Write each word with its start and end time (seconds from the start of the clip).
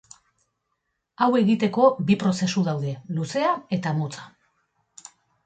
Hau 1.25 1.27
egiteko 1.39 1.85
bi 2.07 2.15
prozesu 2.23 2.65
daude, 2.69 2.95
luzea 3.19 3.53
eta 3.79 3.95
motza. 4.01 4.27